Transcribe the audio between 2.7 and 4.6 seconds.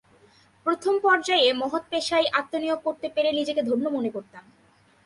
করতে পেরে নিজেকে ধন্য মনে করতাম।